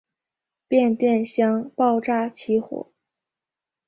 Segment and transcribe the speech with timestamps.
[0.67, 2.91] 变电箱爆炸起火。